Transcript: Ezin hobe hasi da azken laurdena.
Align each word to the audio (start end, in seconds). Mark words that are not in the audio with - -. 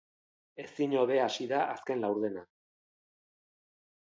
Ezin 0.63 0.95
hobe 1.01 1.19
hasi 1.25 1.47
da 1.51 1.59
azken 1.75 2.01
laurdena. 2.05 2.45